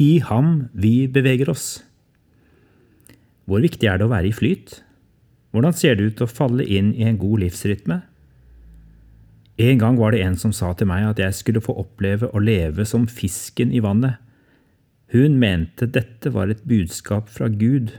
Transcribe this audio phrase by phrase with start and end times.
[0.00, 1.82] i ham vi beveger oss.
[3.44, 4.80] Hvor viktig er det å være i flyt?
[5.50, 8.00] Hvordan ser det ut å falle inn i en god livsrytme?
[9.60, 12.40] En gang var det en som sa til meg at jeg skulle få oppleve å
[12.40, 14.16] leve som fisken i vannet.
[15.12, 17.90] Hun mente dette var et budskap fra Gud.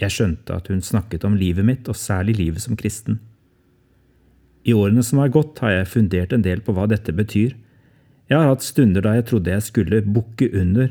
[0.00, 3.20] Jeg skjønte at hun snakket om livet mitt, og særlig livet som kristen.
[4.66, 7.54] I årene som har gått, har jeg fundert en del på hva dette betyr.
[8.26, 10.90] Jeg har hatt stunder da jeg trodde jeg skulle bukke under.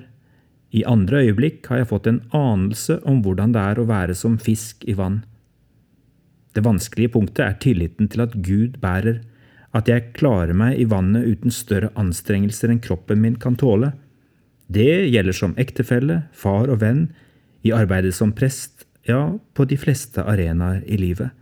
[0.76, 4.38] I andre øyeblikk har jeg fått en anelse om hvordan det er å være som
[4.40, 5.24] fisk i vann.
[6.56, 9.20] Det vanskelige punktet er tilliten til at Gud bærer,
[9.76, 13.92] at jeg klarer meg i vannet uten større anstrengelser enn kroppen min kan tåle.
[14.72, 17.10] Det gjelder som ektefelle, far og venn,
[17.68, 21.34] i arbeidet som prest, ja, på de fleste arenaer i livet.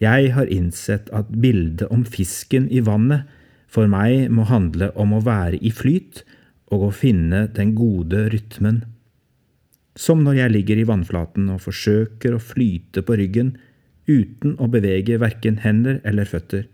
[0.00, 3.28] Jeg har innsett at bildet om fisken i vannet
[3.66, 6.22] for meg må handle om å være i flyt
[6.74, 8.82] og å finne den gode rytmen.
[9.96, 13.54] Som når jeg ligger i vannflaten og forsøker å flyte på ryggen
[14.06, 16.66] uten å bevege verken hender eller føtter.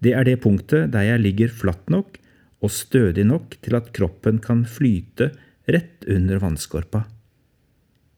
[0.00, 2.18] Det er det punktet der jeg ligger flatt nok
[2.64, 5.32] og stødig nok til at kroppen kan flyte
[5.68, 7.04] rett under vannskorpa.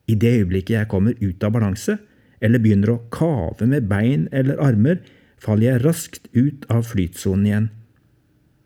[0.07, 1.97] I det øyeblikket jeg kommer ut av balanse,
[2.43, 5.01] eller begynner å kave med bein eller armer,
[5.42, 7.69] faller jeg raskt ut av flytsonen igjen.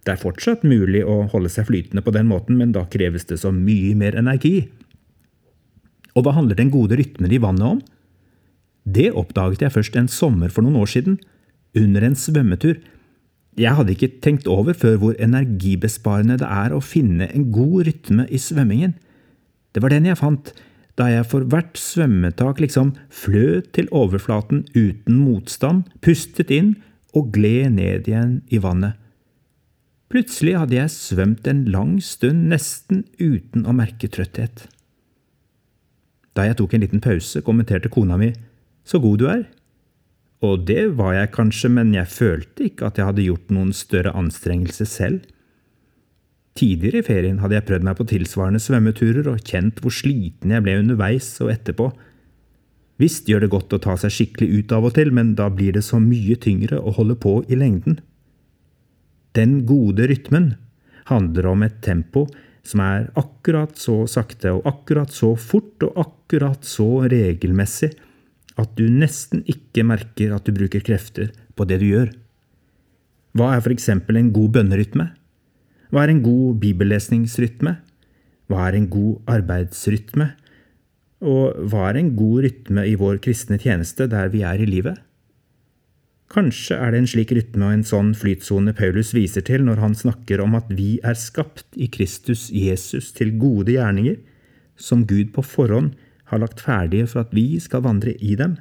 [0.07, 3.41] Det er fortsatt mulig å holde seg flytende på den måten, men da kreves det
[3.43, 4.71] så mye mer energi.
[6.17, 7.83] Og hva handler den gode rytmen i vannet om?
[8.89, 11.21] Det oppdaget jeg først en sommer for noen år siden,
[11.77, 12.81] under en svømmetur.
[13.61, 18.27] Jeg hadde ikke tenkt over før hvor energibesparende det er å finne en god rytme
[18.31, 18.97] i svømmingen.
[19.71, 20.55] Det var den jeg fant
[20.99, 26.75] da jeg for hvert svømmetak liksom fløt til overflaten uten motstand, pustet inn
[27.17, 28.97] og gled ned igjen i vannet.
[30.11, 34.67] Plutselig hadde jeg svømt en lang stund nesten uten å merke trøtthet.
[36.35, 38.33] Da jeg tok en liten pause, kommenterte kona mi
[38.87, 39.45] så god du er.
[40.43, 44.15] Og det var jeg kanskje, men jeg følte ikke at jeg hadde gjort noen større
[44.17, 45.21] anstrengelse selv.
[46.61, 50.65] Tidligere i ferien hadde jeg prøvd meg på tilsvarende svømmeturer og kjent hvor sliten jeg
[50.67, 51.89] ble underveis og etterpå.
[53.01, 55.73] Visst gjør det godt å ta seg skikkelig ut av og til, men da blir
[55.73, 57.97] det så mye tyngre å holde på i lengden.
[59.33, 60.53] Den gode rytmen
[61.09, 62.27] handler om et tempo
[62.67, 67.95] som er akkurat så sakte og akkurat så fort og akkurat så regelmessig
[68.61, 72.13] at du nesten ikke merker at du bruker krefter på det du gjør.
[73.33, 75.09] Hva er for eksempel en god bønnerytme?
[75.91, 77.75] Hva er en god bibellesningsrytme?
[78.51, 80.33] Hva er en god arbeidsrytme?
[81.21, 85.01] Og hva er en god rytme i vår kristne tjeneste der vi er i livet?
[86.31, 89.97] Kanskje er det en slik rytme og en sånn flytsone Paulus viser til når han
[89.99, 94.21] snakker om at vi er skapt i Kristus Jesus til gode gjerninger,
[94.79, 95.97] som Gud på forhånd
[96.31, 98.61] har lagt ferdige for at vi skal vandre i dem.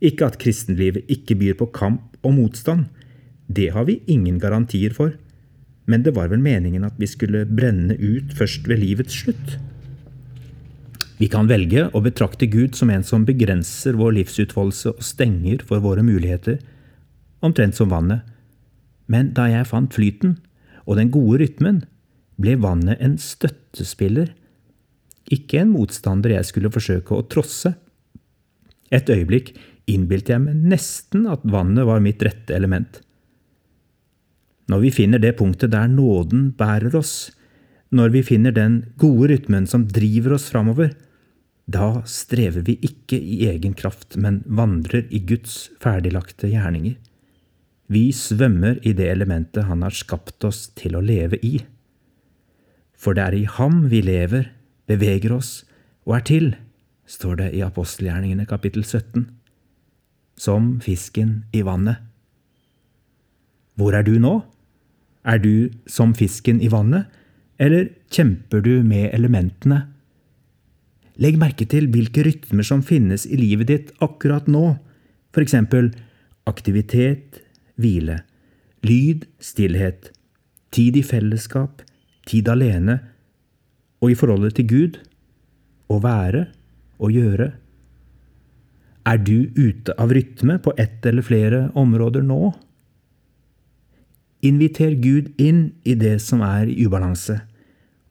[0.00, 2.88] Ikke at kristenlivet ikke byr på kamp og motstand,
[3.44, 5.12] det har vi ingen garantier for
[5.88, 9.56] men det var vel meningen at vi skulle brenne ut først ved livets slutt.
[11.18, 15.82] Vi kan velge å betrakte Gud som en som begrenser vår livsutfoldelse og stenger for
[15.82, 16.60] våre muligheter,
[17.42, 18.22] omtrent som vannet.
[19.10, 20.36] Men da jeg fant flyten
[20.84, 21.82] og den gode rytmen,
[22.38, 24.30] ble vannet en støttespiller,
[25.32, 27.74] ikke en motstander jeg skulle forsøke å trosse.
[28.94, 29.56] Et øyeblikk
[29.90, 33.00] innbilte jeg meg nesten at vannet var mitt rette element.
[34.68, 37.30] Når vi finner det punktet der nåden bærer oss,
[37.88, 40.92] når vi finner den gode rytmen som driver oss framover,
[41.68, 46.96] da strever vi ikke i egen kraft, men vandrer i Guds ferdiglagte gjerninger.
[47.88, 51.62] Vi svømmer i det elementet Han har skapt oss til å leve i.
[52.92, 54.50] For det er i Ham vi lever,
[54.88, 55.62] beveger oss
[56.04, 56.50] og er til,
[57.08, 59.28] står det i apostelgjerningene kapittel 17.
[60.36, 62.04] Som fisken i vannet.
[63.76, 64.40] Hvor er du nå?
[65.26, 67.08] Er du som fisken i vannet,
[67.58, 69.86] eller kjemper du med elementene?
[71.18, 74.76] Legg merke til hvilke rytmer som finnes i livet ditt akkurat nå,
[75.34, 75.90] for eksempel
[76.48, 77.40] aktivitet,
[77.78, 78.22] hvile,
[78.86, 80.12] lyd, stillhet,
[80.74, 81.82] tid i fellesskap,
[82.28, 83.00] tid alene,
[83.98, 85.00] og i forholdet til Gud,
[85.90, 86.46] å være
[87.02, 87.50] og gjøre.
[89.08, 92.52] Er du ute av rytme på ett eller flere områder nå?
[94.44, 97.40] Inviter Gud inn i det som er i ubalanse,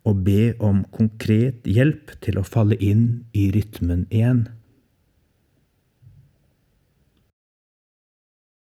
[0.08, 4.46] og be om konkret hjelp til å falle inn i rytmen igjen.